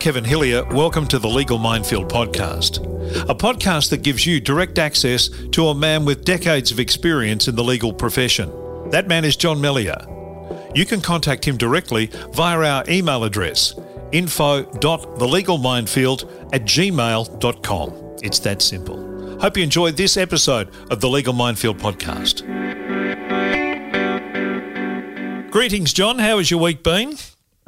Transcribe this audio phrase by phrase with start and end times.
[0.00, 0.64] Kevin Hillier.
[0.64, 2.78] Welcome to the Legal Minefield podcast,
[3.28, 7.54] a podcast that gives you direct access to a man with decades of experience in
[7.54, 8.50] the legal profession.
[8.90, 10.06] That man is John Melia.
[10.74, 13.74] You can contact him directly via our email address
[14.12, 18.16] info.thelegalminefield at gmail.com.
[18.22, 19.38] It's that simple.
[19.38, 22.40] Hope you enjoyed this episode of the Legal Minefield podcast.
[25.50, 26.18] Greetings, John.
[26.18, 27.18] How has your week been?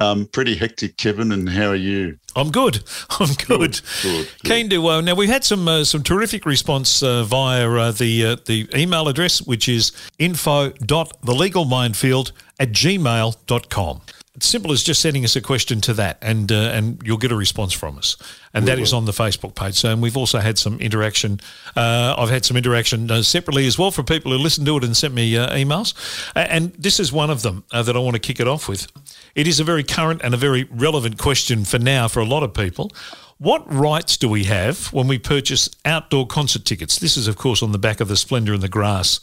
[0.03, 1.31] Um, pretty hectic, Kevin.
[1.31, 2.17] And how are you?
[2.35, 2.83] I'm good.
[3.19, 3.47] I'm good.
[3.47, 4.43] Good, good, good.
[4.43, 5.15] Keen to uh, now.
[5.15, 9.41] We've had some uh, some terrific response uh, via uh, the uh, the email address,
[9.41, 14.01] which is info.thelegalminefield at gmail.com.
[14.35, 17.31] It's simple as just sending us a question to that, and uh, and you'll get
[17.31, 18.17] a response from us.
[18.51, 19.75] And that is on the Facebook page.
[19.75, 21.39] So, and we've also had some interaction.
[21.75, 24.83] Uh, I've had some interaction uh, separately as well from people who listened to it
[24.83, 25.93] and sent me uh, emails.
[26.35, 28.91] And this is one of them uh, that I want to kick it off with.
[29.35, 32.41] It is a very current and a very relevant question for now for a lot
[32.41, 32.91] of people.
[33.37, 36.97] What rights do we have when we purchase outdoor concert tickets?
[36.97, 39.19] This is, of course, on the back of the Splendour in the Grass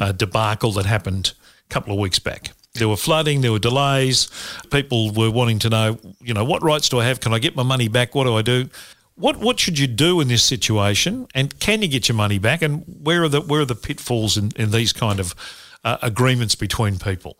[0.00, 1.32] uh, debacle that happened
[1.68, 2.52] a couple of weeks back.
[2.74, 4.28] There were flooding, there were delays.
[4.70, 7.20] People were wanting to know, you know, what rights do I have?
[7.20, 8.16] Can I get my money back?
[8.16, 8.68] What do I do?
[9.14, 11.28] What what should you do in this situation?
[11.36, 12.62] And can you get your money back?
[12.62, 15.36] And where are the where are the pitfalls in, in these kind of
[15.84, 17.36] uh, agreements between people?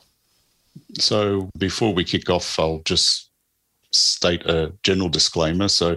[1.01, 3.29] So, before we kick off, I'll just
[3.91, 5.67] state a general disclaimer.
[5.67, 5.97] So,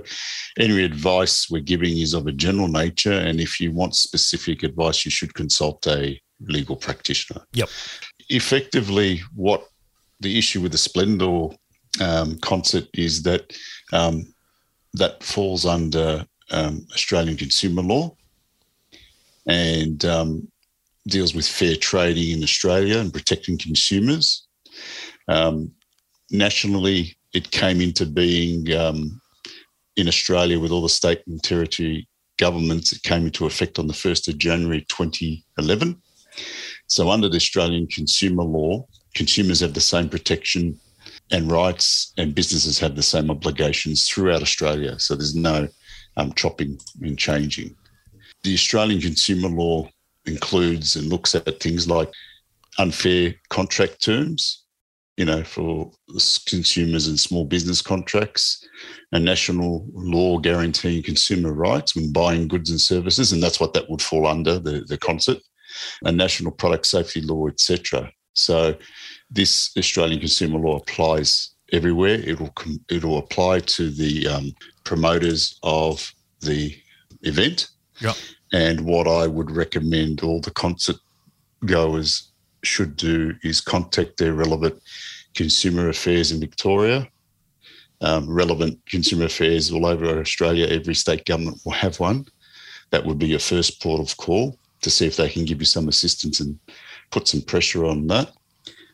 [0.57, 3.13] any advice we're giving is of a general nature.
[3.13, 7.41] And if you want specific advice, you should consult a legal practitioner.
[7.53, 7.69] Yep.
[8.30, 9.67] Effectively, what
[10.20, 11.56] the issue with the Splendour
[12.02, 13.53] um, concert is that
[13.94, 14.34] um,
[14.94, 18.16] that falls under um, Australian consumer law
[19.45, 20.47] and um,
[21.08, 24.47] deals with fair trading in Australia and protecting consumers.
[25.28, 25.72] Um,
[26.31, 32.07] nationally, it came into being in Australia with all the state and territory
[32.38, 32.94] governments.
[32.94, 36.01] It came into effect on the 1st of January 2011.
[36.88, 40.80] So, under the Australian consumer law, consumers have the same protection
[41.31, 45.00] and rights, and businesses have the same obligations throughout Australia.
[45.00, 45.68] So, there's no
[46.18, 47.75] um, chopping and changing.
[48.44, 49.90] The Australian consumer law
[50.25, 52.12] includes and looks at things like
[52.78, 54.64] unfair contract terms,
[55.18, 55.92] you know, for
[56.48, 58.64] consumers and small business contracts,
[59.12, 63.90] and national law guaranteeing consumer rights when buying goods and services, and that's what that
[63.90, 65.40] would fall under the, the concert,
[66.03, 68.11] a national product safety law, etc.
[68.33, 68.75] So
[69.29, 72.15] this Australian consumer law applies everywhere.
[72.15, 72.53] It'll
[72.89, 74.51] it'll apply to the um,
[74.83, 76.75] promoters of the
[77.23, 77.69] event.
[78.53, 80.97] And what I would recommend all the concert
[81.65, 82.31] goers
[82.63, 84.81] should do is contact their relevant
[85.35, 87.07] consumer affairs in Victoria.
[88.01, 92.25] Um, relevant consumer affairs all over Australia, every state government will have one.
[92.91, 95.65] That would be your first port of call to see if they can give you
[95.65, 96.57] some assistance and
[97.11, 98.31] put some pressure on that.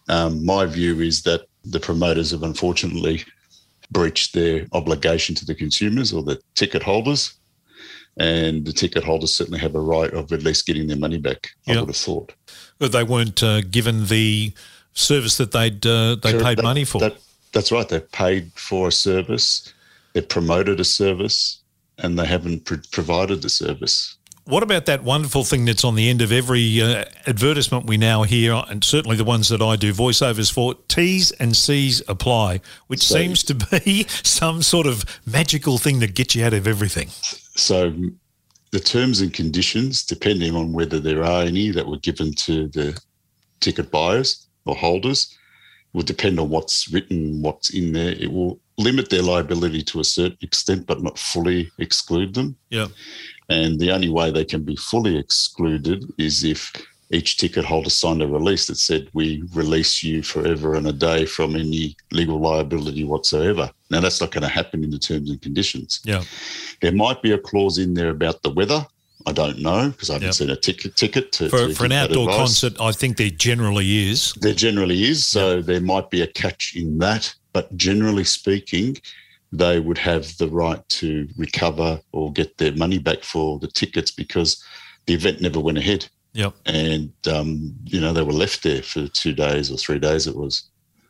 [0.09, 3.23] Um, my view is that the promoters have unfortunately
[3.91, 7.33] breached their obligation to the consumers or the ticket holders.
[8.17, 11.49] And the ticket holders certainly have a right of at least getting their money back,
[11.67, 12.31] I would have thought.
[12.77, 14.53] But they weren't uh, given the
[14.93, 16.45] service that they'd uh, they Correct.
[16.45, 16.99] paid That- money for.
[16.99, 17.17] that-
[17.53, 17.87] that's right.
[17.87, 19.71] They've paid for a service,
[20.13, 21.59] they've promoted a service,
[21.99, 24.15] and they haven't pr- provided the service.
[24.45, 28.23] What about that wonderful thing that's on the end of every uh, advertisement we now
[28.23, 30.75] hear, and certainly the ones that I do voiceovers for?
[30.89, 36.13] T's and C's apply, which So- seems to be some sort of magical thing that
[36.13, 37.07] gets you out of everything.
[37.55, 37.93] So
[38.71, 42.99] the terms and conditions, depending on whether there are any that were given to the
[43.61, 45.37] ticket buyers or holders,
[45.93, 48.09] will depend on what's written, what's in there.
[48.11, 52.55] It will limit their liability to a certain extent, but not fully exclude them.
[52.71, 52.87] Yeah.
[53.49, 56.71] And the only way they can be fully excluded is if
[57.11, 61.25] each ticket holder signed a release that said, We release you forever and a day
[61.25, 63.69] from any legal liability whatsoever.
[63.91, 66.01] Now, that's not going to happen in the terms and conditions.
[66.05, 66.23] Yeah.
[66.81, 68.85] There might be a clause in there about the weather.
[69.25, 70.33] I don't know because I haven't Yep.
[70.35, 72.37] seen a ticket ticket to, For, to for an outdoor advice.
[72.39, 74.33] concert, I think there generally is.
[74.41, 77.33] There generally is, so there might be a catch in that.
[77.53, 78.97] But generally speaking,
[79.53, 84.09] they would have the right to recover or get their money back for the tickets
[84.09, 84.63] because
[85.05, 86.07] the event never went ahead.
[86.33, 86.55] Yep.
[86.65, 90.35] And, um, you know, they were left there for two days or three days, it
[90.35, 90.63] was.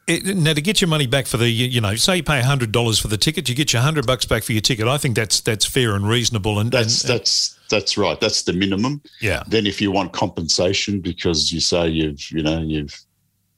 [0.07, 2.73] It, now to get your money back for the you know say you pay hundred
[2.73, 5.15] dollars for the ticket you get your hundred bucks back for your ticket I think
[5.15, 8.19] that's that's fair and reasonable and That's and, that's that's right.
[8.19, 9.01] That's the minimum.
[9.21, 12.99] yeah Then, if you want compensation because you say you've, you know, you've,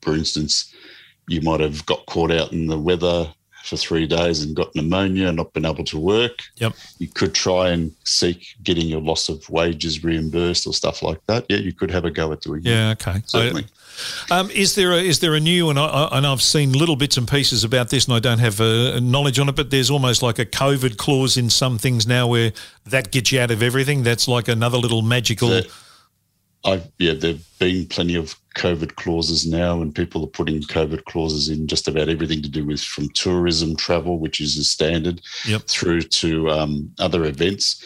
[0.03, 0.71] for instance,
[1.27, 3.27] you might have got caught out in the weather
[3.65, 6.73] for three days and got pneumonia and not been able to work, Yep.
[6.99, 11.45] you could try and seek getting your loss of wages reimbursed or stuff like that.
[11.49, 12.69] Yeah, you could have a go at doing that.
[12.69, 12.89] Yeah.
[12.91, 13.21] Okay.
[13.25, 13.65] Certainly.
[14.29, 16.95] Um, is there a, is there a new and I, I- and I've seen little
[16.97, 19.89] bits and pieces about this and I don't have uh, knowledge on it, but there's
[19.89, 22.51] almost like a COVID clause in some things now where
[22.85, 24.03] that gets you out of everything.
[24.03, 25.61] That's like another little magical.
[26.65, 31.49] I've, yeah, there've been plenty of COVID clauses now, and people are putting COVID clauses
[31.49, 35.63] in just about everything to do with from tourism, travel, which is a standard, Yep.
[35.67, 37.83] through to um, other events.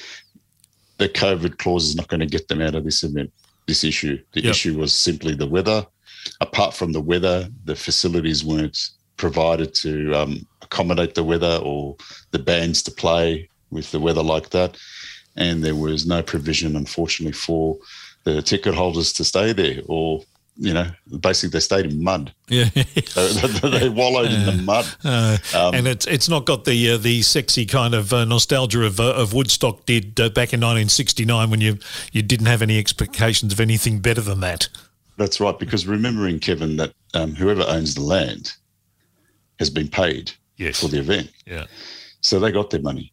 [0.97, 3.31] The COVID clause is not going to get them out of this event,
[3.67, 4.17] this issue.
[4.33, 4.51] The Yep.
[4.51, 5.85] issue was simply the weather.
[6.41, 8.77] Apart from the weather, the facilities weren't
[9.17, 11.95] provided to um, accommodate the weather or
[12.31, 14.77] the bands to play with the weather like that.
[15.35, 17.77] And there was no provision, unfortunately, for
[18.23, 20.21] the ticket holders to stay there or,
[20.57, 20.87] you know,
[21.21, 22.33] basically they stayed in mud.
[22.49, 22.65] yeah.
[22.73, 24.85] they, they wallowed in the mud.
[25.03, 28.83] Uh, Um, and it's it's not got the uh, the sexy kind of uh, nostalgia
[28.83, 31.77] of uh, of Woodstock did uh, back in 1969 when you
[32.11, 34.67] you didn't have any expectations of anything better than that.
[35.17, 35.57] That's right.
[35.57, 38.53] Because remembering, Kevin, that um, whoever owns the land
[39.59, 40.79] has been paid Yes.
[40.81, 41.31] for the event.
[41.45, 41.65] Yeah.
[42.21, 43.11] So they got their money.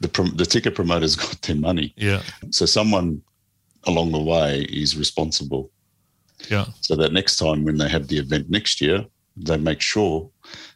[0.00, 1.92] The, prom- the ticket promoters got their money.
[1.96, 2.22] Yeah.
[2.50, 3.22] So someone
[3.86, 5.70] along the way is responsible.
[6.50, 6.66] Yeah.
[6.80, 9.04] So that next time when they have the event next year,
[9.36, 10.30] they make sure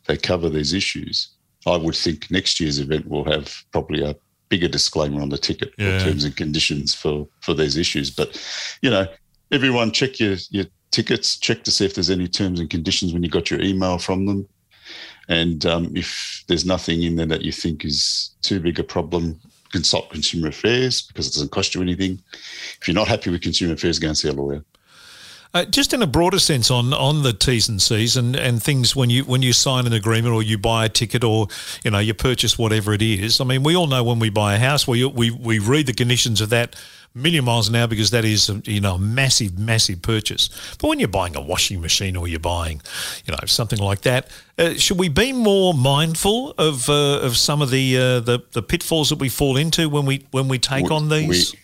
[0.07, 1.29] they cover these issues.
[1.67, 4.17] I would think next year's event will have probably a
[4.49, 5.99] bigger disclaimer on the ticket Yeah.
[5.99, 8.11] terms and conditions for for these issues.
[8.11, 8.41] But
[8.83, 9.07] you know,
[9.51, 13.23] everyone check your your tickets, check to see if there's any terms and conditions when
[13.23, 14.47] you got your email from them.
[15.29, 19.41] And um, if there's nothing in there that you think is too big a problem,
[19.75, 22.23] consult Consumer Affairs because it doesn't cost you anything.
[22.81, 24.65] If you're not happy with Consumer Affairs, go and see a lawyer.
[25.53, 28.95] Uh, just in a broader sense on, on the T's and C's and, and things
[28.95, 31.49] when you when you sign an agreement or you buy a ticket or
[31.85, 33.41] you know you purchase whatever it is.
[33.41, 35.93] I mean, we all know when we buy a house, we we, we read the
[35.93, 36.77] conditions of that
[37.15, 40.49] million miles an hour because that is you know a massive massive purchase.
[40.81, 42.81] But when you're buying a washing machine or you're buying
[43.25, 44.29] you know something like that,
[44.59, 48.63] uh, should we be more mindful of uh, of some of the, uh, the the
[48.63, 51.55] pitfalls that we fall into when we when we take on these?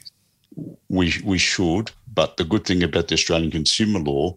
[0.88, 1.90] we we should.
[2.12, 4.36] But the good thing about the Australian consumer law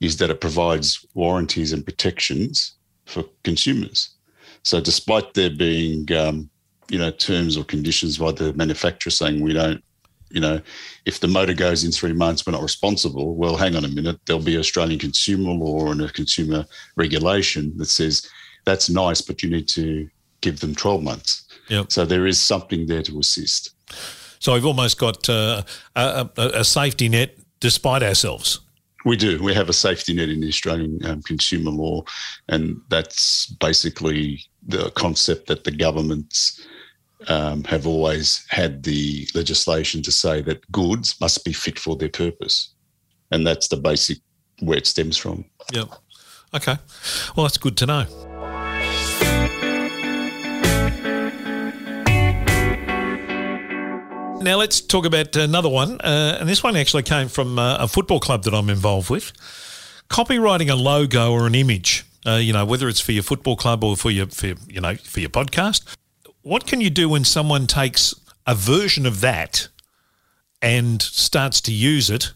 [0.00, 2.74] is that it provides warranties and protections
[3.06, 4.10] for consumers.
[4.62, 6.48] So, despite there being um,
[6.88, 9.82] you know terms or conditions by the manufacturer saying we don't,
[10.30, 10.60] you know,
[11.04, 13.34] if the motor goes in three months, we're not responsible.
[13.34, 14.18] Well, hang on a minute.
[14.26, 16.66] There'll be Australian consumer law and a consumer
[16.96, 18.28] regulation that says
[18.64, 20.08] that's nice, but you need to
[20.40, 21.46] give them twelve months.
[21.68, 21.92] Yep.
[21.92, 23.70] So there is something there to assist.
[24.38, 25.62] So we've almost got uh,
[25.96, 28.60] a, a, a safety net despite ourselves.
[29.04, 29.42] We do.
[29.42, 32.04] We have a safety net in the Australian um, consumer law,
[32.48, 36.60] and that's basically the concept that the governments
[37.26, 42.08] um, have always had the legislation to say that goods must be fit for their
[42.08, 42.74] purpose,
[43.30, 44.18] and that's the basic
[44.60, 45.44] where it stems from.
[45.72, 45.88] Yep.
[46.54, 46.76] Okay.
[47.36, 48.06] Well, that's good to know.
[54.40, 57.88] Now let's talk about another one, uh, and this one actually came from uh, a
[57.88, 59.32] football club that I'm involved with.
[60.08, 63.82] Copyrighting a logo or an image, uh, you know, whether it's for your football club
[63.82, 65.84] or for your, for, your- you know, for your podcast.
[66.48, 68.14] What can you do when someone takes
[68.46, 69.68] a version of that
[70.62, 72.32] and starts to use it,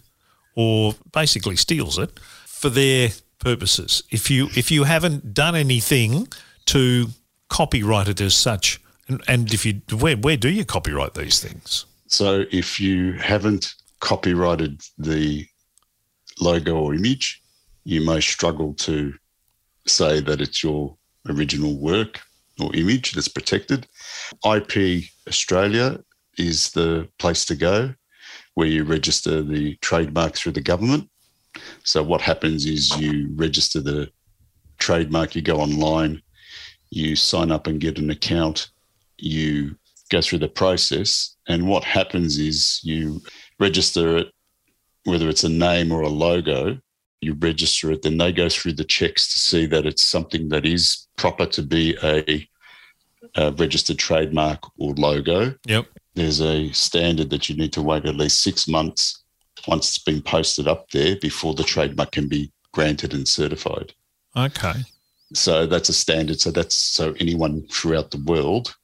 [0.55, 4.03] or basically steals it for their purposes?
[4.11, 6.29] If you if you haven't done anything
[6.67, 7.09] to
[7.49, 11.87] copyright it as such, and, and if you where where do you copyright these things?
[12.07, 15.47] So if you haven't copyrighted the
[16.39, 17.43] logo or image,
[17.85, 19.15] you may struggle to
[19.87, 22.21] say that it's your original work
[22.61, 23.87] or image that's protected.
[24.45, 26.01] IP Australia
[26.39, 27.95] is the place to go
[28.55, 31.09] where you register the trademark through the government.
[31.85, 34.11] So what happens is you register the
[34.79, 36.23] trademark, you go online,
[36.91, 38.71] you sign up and get an account,
[39.19, 39.77] you
[40.11, 41.37] go through the process.
[41.49, 43.21] And what happens is you
[43.59, 44.33] register it,
[45.05, 46.79] whether it's a name or a logo,
[47.21, 50.67] you register it, then they go through the checks to see that it's something that
[50.67, 52.47] is proper to be a,
[53.37, 55.55] a registered trademark or logo.
[55.67, 55.87] Yep.
[56.15, 59.23] There's a standard that you need to wait at least six months
[59.69, 63.93] once it's been posted up there before the trademark can be granted and certified.
[64.37, 64.73] Okay.
[65.33, 66.41] So that's a standard.
[66.41, 68.75] So that's so anyone throughout the world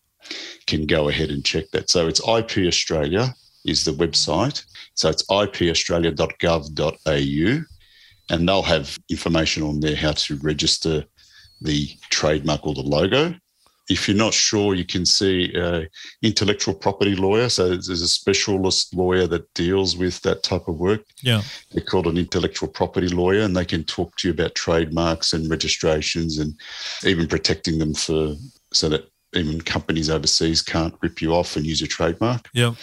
[0.69, 1.91] can go ahead and check that.
[1.91, 4.65] So it's IP Australia is the website.
[4.95, 7.65] So it's ipaustralia.gov.au,
[8.31, 11.05] and they'll have information on there how to register
[11.61, 13.35] the trademark or the logo.
[13.89, 15.89] if you're not sure, you can see a
[16.23, 17.49] intellectual property lawyer.
[17.49, 21.03] So there's a specialist lawyer that deals with that type of work.
[21.23, 21.43] Yeah.
[21.73, 25.51] They're called an intellectual property lawyer, and they can talk to you about trademarks and
[25.51, 26.55] registrations and
[27.05, 28.35] even protecting them for
[28.73, 32.49] so that even companies overseas can't rip you off and use your trademark.
[32.55, 32.75] Yeah.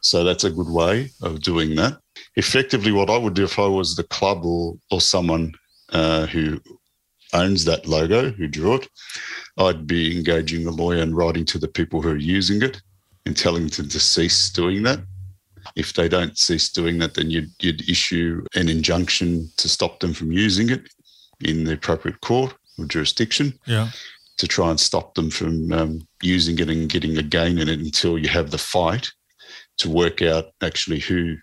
[0.00, 1.98] So that's a good way of doing that.
[2.36, 5.52] Effectively, what I would do if I was the club or or someone
[5.90, 6.60] uh, who
[7.32, 8.88] owns that logo, who drew it,
[9.58, 12.80] I'd be engaging a lawyer and writing to the people who are using it
[13.26, 15.00] and telling them to cease doing that.
[15.76, 20.14] If they don't cease doing that, then you'd, you'd issue an injunction to stop them
[20.14, 20.88] from using it
[21.44, 23.90] in the appropriate court or jurisdiction Yeah.
[24.38, 27.78] to try and stop them from um, using it and getting a gain in it
[27.80, 29.10] until you have the fight
[29.78, 31.36] to work out actually who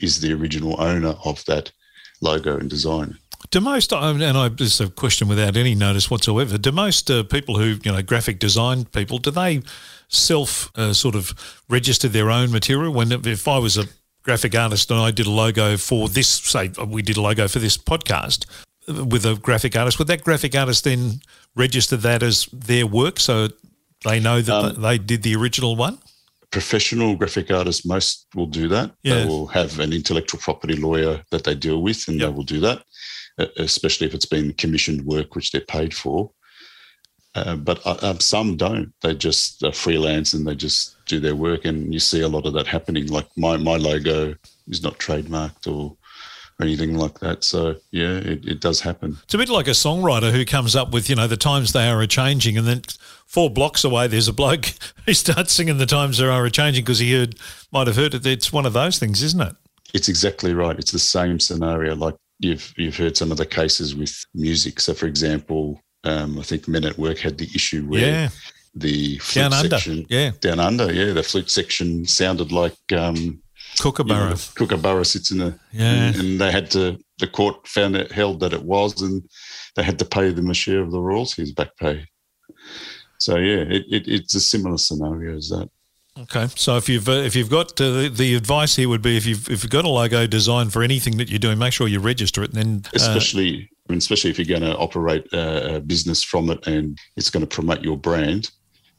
[0.00, 1.72] is the original owner of that
[2.20, 3.18] logo and design.
[3.50, 7.10] Do most, um, and I, this is a question without any notice whatsoever, do most
[7.10, 9.62] uh, people who, you know, graphic design people, do they
[10.08, 11.32] self uh, sort of
[11.68, 12.92] register their own material?
[12.92, 13.84] When if I was a
[14.22, 17.60] graphic artist and I did a logo for this, say we did a logo for
[17.60, 18.44] this podcast
[18.88, 21.20] uh, with a graphic artist, would that graphic artist then
[21.54, 23.48] register that as their work so
[24.04, 25.98] they know that Um, they did the original one?
[26.50, 28.90] Professional graphic artists, most will do that.
[29.02, 29.20] Yeah.
[29.20, 32.28] They will have an intellectual property lawyer that they deal with, and Yep.
[32.28, 32.82] they will do that, uh,
[33.56, 36.30] especially if it's been commissioned work which they're paid for.
[37.34, 38.92] Uh, but uh, um, some don't.
[39.02, 42.46] They just are freelance and they just do their work, and you see a lot
[42.46, 43.06] of that happening.
[43.06, 44.34] Like my my logo
[44.66, 45.96] is not trademarked or
[46.58, 47.44] or anything like that.
[47.44, 49.18] So yeah, it, it does happen.
[49.24, 51.88] It's a bit like a songwriter who comes up with, you know, the times they
[51.88, 52.82] are a changing, and then
[53.26, 54.72] four blocks away, there's a bloke
[55.06, 57.36] who starts singing the times they are a changing because he heard,
[57.70, 58.26] might have heard it.
[58.26, 59.54] It's one of those things, isn't it?
[59.94, 60.78] It's exactly right.
[60.78, 61.94] It's the same scenario.
[61.94, 64.80] Like you've you've heard some of the cases with music.
[64.80, 68.28] So, for example, um, I think Men at Work had the issue where Yeah.
[68.74, 69.70] the flute Down under.
[69.70, 70.30] section, Yeah.
[70.40, 73.38] down under, yeah, the flute section sounded like um, you know,
[73.80, 74.34] Kookaburra.
[74.54, 76.12] Kookaburra sits in a, Yeah.
[76.18, 76.98] and they had to.
[77.18, 79.22] The court found it held that it was, and
[79.74, 82.06] they had to pay them a share of the royalties back pay.
[83.18, 85.68] So yeah, it, it, it's a similar scenario as that.
[86.18, 89.16] Okay, so if you've uh, if you've got uh, the, the advice here would be
[89.16, 91.86] if you've if you've got a logo design for anything that you're doing, make sure
[91.86, 92.52] you register it.
[92.52, 96.50] And then uh, especially I mean, especially if you're going to operate a business from
[96.50, 98.50] it and it's going to promote your brand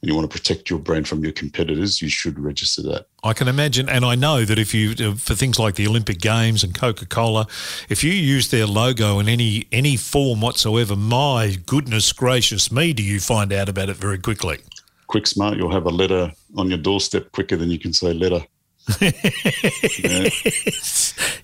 [0.02, 3.08] and you want to protect your brand from your competitors, you should register that.
[3.22, 6.20] I can imagine, and I know that if you uh, for things like the Olympic
[6.20, 7.48] Games and Coca Cola,
[7.90, 13.04] if you use their logo in any any form whatsoever, my goodness gracious me, do
[13.04, 14.60] you find out about it very quickly?
[15.10, 18.46] Quick smart, you'll have a letter on your doorstep quicker than you can say letter.
[19.02, 20.30] Yeah.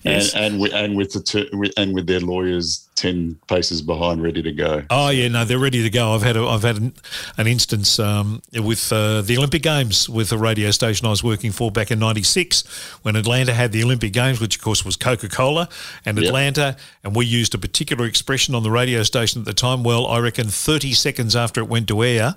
[0.02, 0.34] Yes.
[0.34, 4.40] And and with, and with the ter- and with their lawyers ten paces behind, ready
[4.42, 4.84] to go.
[4.88, 6.14] Oh yeah, no, they're ready to go.
[6.14, 6.92] I've had a, I've had an,
[7.36, 11.50] an instance um, with uh, the Olympic Games with a radio station I was working
[11.50, 12.62] for back in '96
[13.02, 15.68] when Atlanta had the Olympic Games, which of course was Coca Cola
[16.04, 16.26] and Yep.
[16.28, 19.82] Atlanta, and we used a particular expression on the radio station at the time.
[19.82, 22.34] Well, I reckon 30 seconds after it went to air,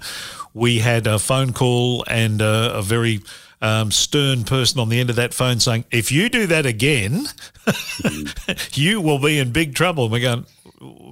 [0.54, 3.20] we had a phone call and uh, a very
[3.62, 7.26] um, stern person on the end of that phone saying, "If you do that again,
[8.74, 10.46] you will be in big trouble." And we're going,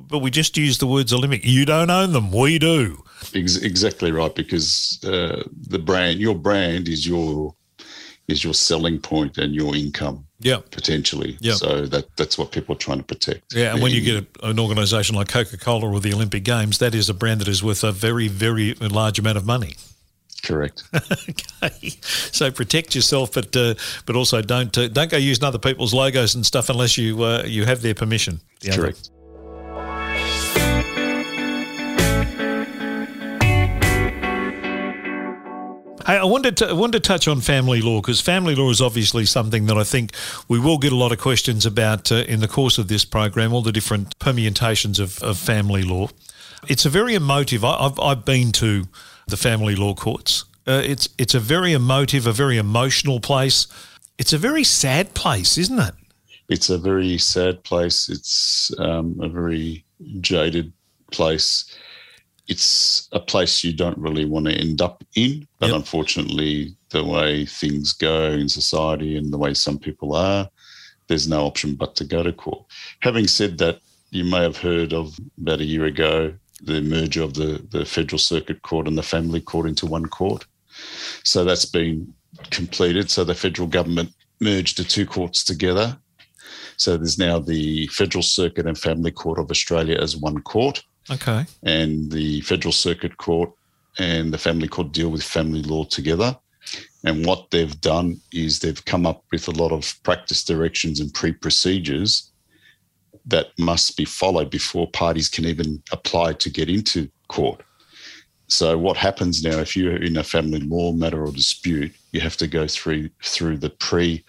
[0.10, 1.46] but we just use the words Olympic.
[1.46, 2.32] You don't own them.
[2.32, 3.04] We do.
[3.34, 7.54] Exactly right, because uh, the brand, your brand, is your
[8.28, 10.58] is your selling point and your income Yeah.
[10.72, 11.38] potentially.
[11.40, 11.56] Yep.
[11.56, 13.54] So that that's what people are trying to protect.
[13.54, 16.78] Yeah, and when you get a, an organisation like Coca Cola or the Olympic Games,
[16.80, 19.76] that is a brand that is worth a very, very large amount of money.
[20.44, 20.84] Correct.
[21.64, 23.74] okay, so protect yourself, but uh,
[24.06, 27.44] but also don't uh, don't go using other people's logos and stuff unless you uh,
[27.46, 28.40] you have their permission.
[28.62, 29.10] The other- correct.
[36.08, 38.80] Hey, I wanted to I wanted to touch on family law because family law is
[38.80, 40.14] obviously something that I think
[40.48, 43.52] we will get a lot of questions about uh, in the course of this program.
[43.54, 46.08] All the different permutations of, of family law.
[46.70, 47.66] It's a very emotive.
[47.66, 48.86] I, I've I've been to
[49.28, 50.46] the family law courts.
[50.66, 53.68] Uh, it's it's a very emotive, a very emotional place.
[54.18, 55.94] It's a very sad place, isn't it?
[56.50, 58.10] It's a very sad place.
[58.10, 59.86] It's um, a very
[60.22, 60.74] jaded
[61.12, 61.66] place.
[62.48, 65.76] It's a place you don't really want to end up in, but Yep.
[65.76, 70.50] unfortunately, the way things go in society and the way some people are,
[71.08, 72.64] there's no option but to go to court.
[73.02, 73.82] Having said that,
[74.12, 78.20] you may have heard of about a year ago the merger of the, the Federal
[78.20, 80.46] Circuit Court and the Family Court into one court.
[81.24, 82.14] So that's been
[82.52, 83.10] completed.
[83.10, 85.98] So the federal government merged the two courts together.
[86.78, 91.46] So there's now the Federal Circuit and Family Court of Australia as one court, Okay.
[91.64, 93.52] and the Federal Circuit Court
[93.98, 96.38] and the family court deal with family law together.
[97.04, 101.14] And what they've done is they've come up with a lot of practice directions and
[101.14, 102.27] pre procedures
[103.28, 107.62] that must be followed before parties can even apply to get into court.
[108.48, 112.38] So what happens now if you're in a family law matter or dispute, you have
[112.38, 114.24] to go through through the pre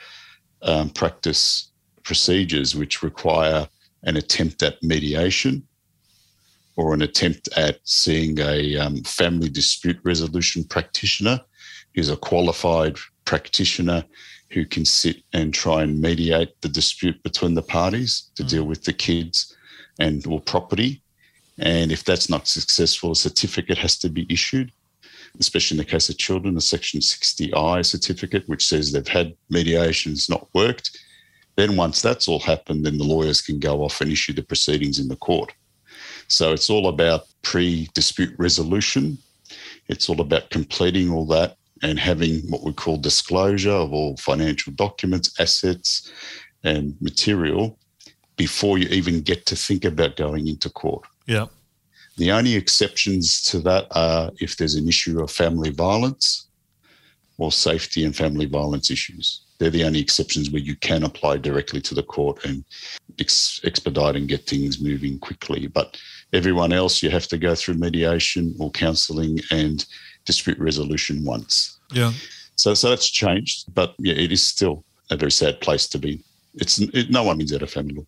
[0.62, 1.70] um, practice
[2.02, 3.68] procedures, which require
[4.02, 5.66] an attempt at mediation
[6.76, 11.40] or an attempt at seeing a um, family dispute resolution practitioner
[11.94, 14.04] who's a qualified practitioner
[14.50, 18.48] who can sit and try and mediate the dispute between the parties to mm.
[18.48, 19.56] deal with the kids
[19.98, 21.02] and or property.
[21.58, 24.72] And if that's not successful, a certificate has to be issued,
[25.40, 30.12] especially in the case of children, a Section 60I certificate, which says they've had mediation,
[30.12, 30.96] mediations not worked.
[31.56, 35.00] Then once that's all happened, then the lawyers can go off and issue the proceedings
[35.00, 35.52] in the court.
[36.28, 39.18] So it's all about pre-dispute resolution.
[39.88, 44.72] It's all about completing all that and having what we call disclosure of all financial
[44.72, 46.10] documents, assets,
[46.64, 47.78] and material
[48.36, 51.04] before you even get to think about going into court.
[51.26, 51.46] Yeah.
[52.16, 56.48] The only exceptions to that are if there's an issue of family violence
[57.38, 59.42] or safety and family violence issues.
[59.58, 62.64] They're the only exceptions where you can apply directly to the court and
[63.18, 65.68] ex- expedite and get things moving quickly.
[65.68, 65.96] But
[66.32, 69.84] everyone else, you have to go through mediation or counselling and
[70.28, 71.78] dispute resolution once.
[71.90, 72.12] Yeah.
[72.56, 76.20] So so that's changed, but yeah, it is still a very sad place to be.
[76.54, 78.06] It's it, no one wins out of family law.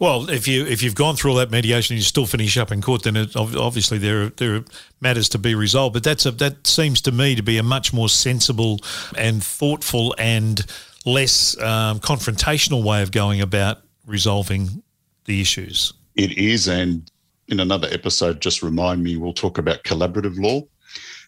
[0.00, 2.72] Well, if you if you've gone through all that mediation and you still finish up
[2.72, 4.64] in court, then it, obviously there are, there are
[5.00, 5.94] matters to be resolved.
[5.94, 8.80] But that's a, that seems to me to be a much more sensible
[9.16, 10.66] and thoughtful and
[11.06, 14.82] less um, confrontational way of going about resolving
[15.26, 15.92] the issues.
[16.16, 17.10] It is, and
[17.48, 20.62] in another episode, just remind me, we'll talk about collaborative law.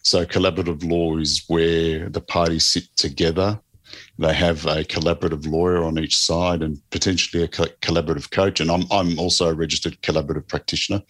[0.03, 3.59] So, collaborative law is where the parties sit together.
[4.19, 8.59] They have a collaborative lawyer on each side and potentially a collaborative coach.
[8.59, 11.01] And I'm, I'm also a registered collaborative practitioner.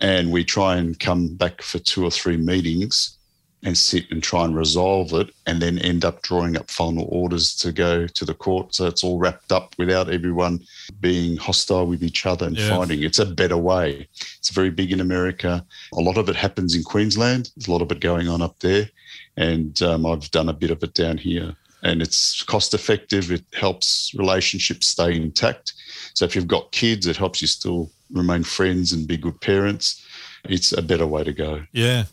[0.00, 3.17] And we try and come back for two or three meetings
[3.64, 7.56] and sit and try and resolve it and then end up drawing up final orders
[7.56, 8.74] to go to the court.
[8.74, 10.60] So it's all wrapped up without everyone
[11.00, 12.68] being hostile with each other and yeah.
[12.68, 13.02] fighting.
[13.02, 14.08] It's a better way.
[14.38, 15.64] It's very big in America.
[15.92, 17.50] A lot of it happens in Queensland.
[17.56, 18.88] There's a lot of it going on up there.
[19.36, 21.56] And um, I've done a bit of it down here.
[21.82, 23.30] And it's cost effective.
[23.30, 25.72] It helps relationships stay intact.
[26.14, 30.04] So if you've got kids, it helps you still remain friends and be good parents.
[30.44, 31.64] It's a better way to go.
[31.72, 32.04] Yeah.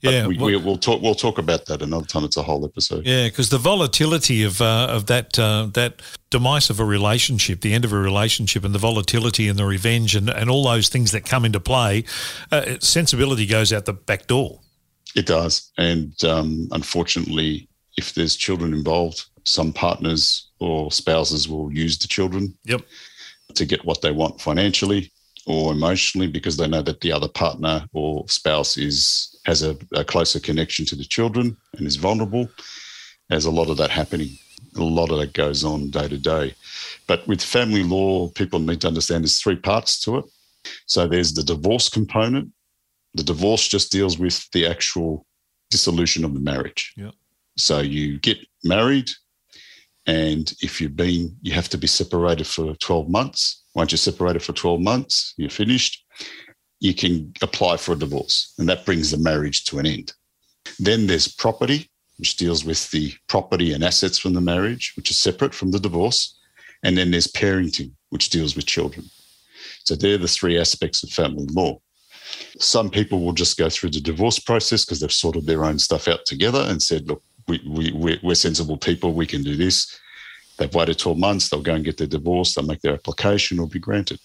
[0.00, 1.02] Yeah, we, well, will talk.
[1.02, 2.24] We'll talk about that another time.
[2.24, 3.04] It's a whole episode.
[3.06, 7.74] Yeah, because the volatility of uh, of that uh, that demise of a relationship, the
[7.74, 11.12] end of a relationship, and the volatility and the revenge and, and all those things
[11.12, 12.04] that come into play,
[12.50, 14.60] uh, sensibility goes out the back door.
[15.14, 21.98] It does, and um, unfortunately, if there's children involved, some partners or spouses will use
[21.98, 22.56] the children.
[22.64, 22.82] Yep.
[23.56, 25.10] To get what they want financially
[25.46, 30.04] or emotionally because they know that the other partner or spouse is has a, a
[30.04, 32.48] closer connection to the children and is vulnerable.
[33.28, 34.38] There's a lot of that happening.
[34.76, 36.54] A lot of that goes on day to day.
[37.06, 40.24] But with family law, people need to understand there's three parts to it.
[40.86, 42.50] So there's the divorce component.
[43.14, 45.26] The divorce just deals with the actual
[45.70, 46.92] dissolution of the marriage.
[46.96, 47.10] Yeah.
[47.56, 49.10] So you get married,
[50.06, 53.59] and if you've been, you have to be separated for 12 months.
[53.74, 56.04] Once you're separated for 12 months, you're finished
[56.80, 60.12] you can apply for a divorce, and that brings the marriage to an end.
[60.78, 65.18] Then there's property, which deals with the property and assets from the marriage, which is
[65.18, 66.38] separate from the divorce.
[66.82, 69.06] And then there's parenting, which deals with children.
[69.84, 71.80] So they're the three aspects of family law.
[72.58, 76.08] Some people will just go through the divorce process because they've sorted their own stuff
[76.08, 79.98] out together and said, look, we, we, we're sensible people, we can do this.
[80.60, 83.66] They've waited 12 months, they'll go and get their divorce, they'll make their application it'll
[83.66, 84.20] be granted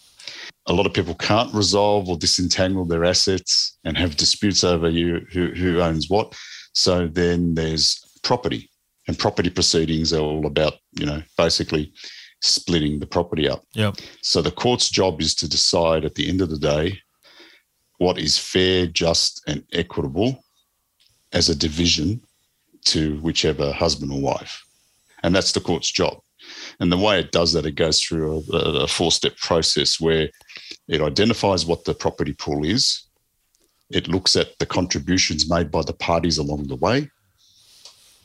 [0.67, 5.25] a lot of people can't resolve or disentangle their assets and have disputes over you
[5.31, 6.35] who, who owns what.
[6.73, 8.69] So then there's property,
[9.07, 11.93] and property proceedings are all about you know basically
[12.41, 13.63] splitting the property up.
[13.73, 13.91] Yeah.
[14.21, 16.99] So the court's job is to decide at the end of the day
[17.97, 20.43] what is fair, just, and equitable
[21.31, 22.21] as a division
[22.85, 24.63] to whichever husband or wife,
[25.23, 26.19] and that's the court's job.
[26.79, 30.29] And the way it does that, it goes through a, a four step process where
[30.87, 33.03] it identifies what the property pool is,
[33.89, 37.09] it looks at the contributions made by the parties along the way,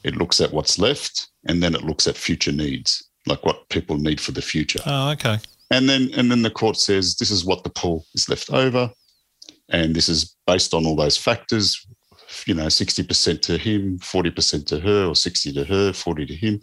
[0.04, 3.98] it looks at what's left, and then it looks at future needs, like what people
[3.98, 4.80] need for the future.
[4.86, 5.38] Oh, okay.
[5.70, 8.90] And then and then the court says this is what the pool is left over,
[9.68, 11.86] and this is based on all those factors
[12.46, 16.60] you know, 60% to him, 40% to her, or 60 to her, 40 to him,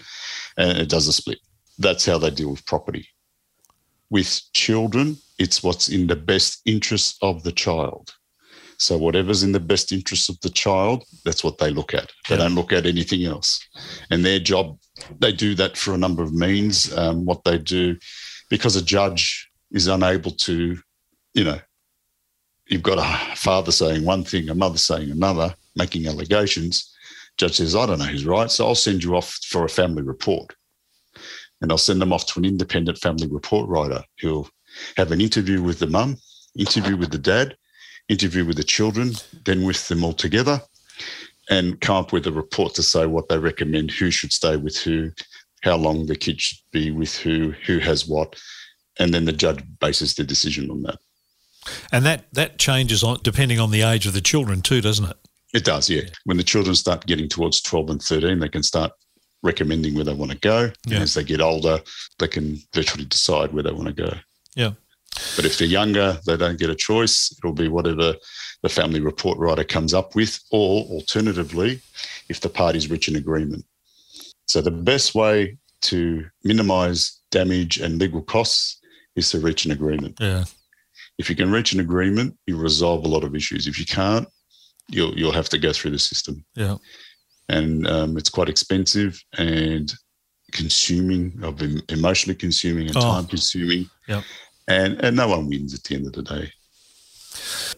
[0.58, 1.40] and it does a split.
[1.78, 3.08] That's how they deal with property.
[4.10, 8.14] With children, it's what's in the best interest of the child.
[8.80, 12.12] So whatever's in the best interest of the child, that's what they look at.
[12.30, 12.44] They yeah.
[12.44, 13.60] don't look at anything else.
[14.12, 14.78] And their job,
[15.20, 16.96] they do that for a number of means.
[16.96, 17.98] Um, what they do,
[18.50, 20.78] because a judge is unable to,
[21.34, 21.60] you know,
[22.68, 26.94] you've got a father saying one thing, a mother saying another, making allegations.
[27.38, 30.04] Judge says, I don't know who's right, so I'll send you off for a family
[30.04, 30.56] report.
[31.62, 34.50] And I'll send them off to an independent family report writer who'll
[34.96, 36.18] have an interview with the mum,
[36.58, 37.56] interview with the dad,
[38.10, 39.14] interview with the children,
[39.46, 40.62] then with them all together,
[41.50, 44.78] and come up with a report to say what they recommend, who should stay with
[44.78, 45.12] who,
[45.64, 48.36] how long the kid should be with who, who has what,
[49.00, 51.00] and then the judge bases the decision on that.
[51.92, 55.18] And that that changes on depending on the age of the children too, doesn't it?
[55.54, 56.04] It does, yeah.
[56.24, 58.92] When the children start getting towards twelve and thirteen, they can start
[59.44, 60.72] recommending where they want to go.
[60.86, 61.00] Yeah.
[61.00, 61.80] As they get older,
[62.20, 64.14] they can virtually decide where they want to go.
[64.56, 64.72] Yeah.
[65.36, 67.36] But if they're younger, they don't get a choice.
[67.38, 68.16] It'll be whatever
[68.64, 71.82] the family report writer comes up with, or alternatively,
[72.30, 73.66] if the parties reach an agreement.
[74.46, 78.80] So the best way to minimise damage and legal costs
[79.16, 80.18] is to reach an agreement.
[80.20, 80.46] Yeah.
[81.18, 83.68] If you can reach an agreement, you resolve a lot of issues.
[83.68, 84.28] If you can't,
[84.90, 86.46] you'll you'll have to go through the system.
[86.56, 86.78] Yeah.
[87.50, 89.94] And um, it's quite expensive and
[90.52, 93.02] consuming, of emotionally consuming and oh.
[93.02, 93.90] time consuming.
[94.08, 94.22] Yeah
[94.68, 96.52] and and no one wins at the end of the day.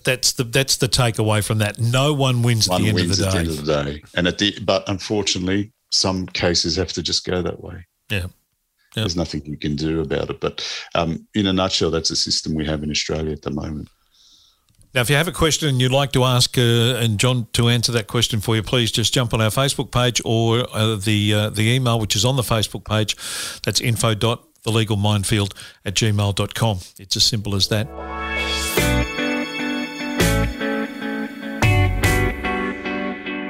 [0.03, 1.79] That's the that's the takeaway from that.
[1.79, 3.38] No one wins one at the end wins of the at day.
[3.38, 7.25] the end of the day, and at the but unfortunately, some cases have to just
[7.25, 7.86] go that way.
[8.10, 8.27] Yeah.
[8.95, 9.03] Yep.
[9.03, 10.39] There's nothing you can do about it.
[10.39, 13.88] But um, in a nutshell, that's the system we have in Australia at the moment.
[14.95, 17.69] Now, if you have a question and you'd like to ask uh, and John to
[17.69, 21.32] answer that question for you, please just jump on our Facebook page or uh, the
[21.34, 23.15] uh, the email which is on the Facebook page.
[23.62, 25.54] That's info dot thelegalminefield
[25.86, 26.80] at gmail.com.
[26.97, 27.88] It's as simple as that.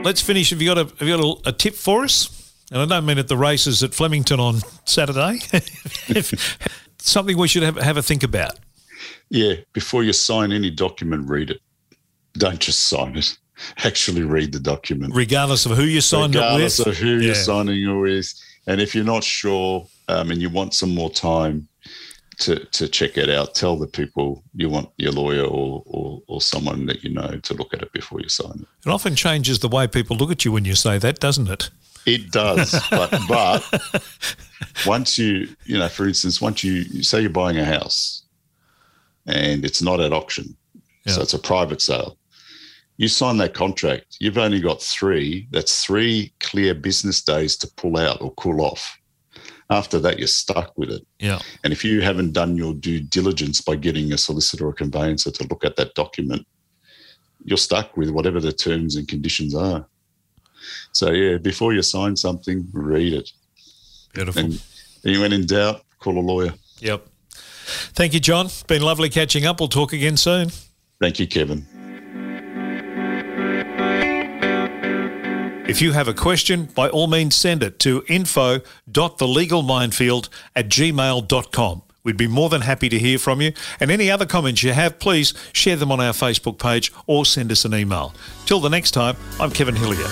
[0.03, 0.49] Let's finish.
[0.49, 2.35] Have you got a have you got a, a tip for us?
[2.69, 5.39] And I don't mean at the races at Flemington on Saturday.
[6.99, 8.59] Something we should have, have a think about.
[9.29, 11.61] Yeah, before you sign any document, read it.
[12.33, 13.37] Don't just sign it.
[13.83, 16.99] Actually, read the document, regardless of who you signed regardless it with.
[16.99, 17.25] Regardless of who yeah.
[17.25, 18.33] you're signing it with,
[18.67, 21.67] and if you're not sure, um, and you want some more time
[22.39, 26.41] to, to check it out, tell the people you want your lawyer or, or, or
[26.41, 28.87] someone that you know to look at it before you sign it.
[28.87, 31.69] It often changes the way people look at you when you say that, doesn't it?
[32.05, 34.03] It does, but, but
[34.85, 38.23] once you, you know, for instance, once you say you're buying a house
[39.29, 40.55] and it's not at auction,
[41.05, 41.13] yeah.
[41.13, 42.17] so it's a private sale,
[42.99, 47.97] you sign that contract, you've only got three, that's three clear business days to pull
[47.97, 48.97] out or cool off.
[49.69, 51.07] After that, you're stuck with it.
[51.19, 51.39] Yeah.
[51.63, 55.47] And if you haven't done your due diligence by getting a solicitor or conveyancer to
[55.47, 56.45] look at that document,
[57.45, 59.87] you're stuck with whatever the terms and conditions are.
[60.91, 63.31] So yeah, before you sign something, read it.
[64.13, 64.43] Beautiful.
[64.43, 64.61] And
[65.03, 66.53] when in doubt, call a lawyer.
[66.79, 67.07] Yep.
[67.93, 68.49] Thank you, John.
[68.67, 69.59] Been lovely catching up.
[69.59, 70.49] We'll talk again soon.
[70.99, 71.65] Thank you, Kevin.
[75.69, 81.81] If you have a question, by all means send it to info.thelegalminefield at gmail.com.
[82.03, 83.53] We'd be more than happy to hear from you.
[83.79, 87.51] And any other comments you have, please share them on our Facebook page or send
[87.51, 88.15] us an email.
[88.47, 90.07] Till the next time, I'm Kevin Hillier.